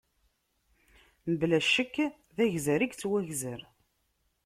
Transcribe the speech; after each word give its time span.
Mebla 1.27 1.59
ccekk, 1.65 1.95
d 2.35 2.37
agzar 2.43 2.81
i 2.81 2.87
yettwagzer. 2.89 3.61